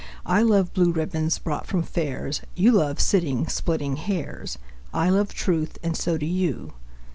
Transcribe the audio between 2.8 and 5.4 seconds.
sitting splitting hairs. I love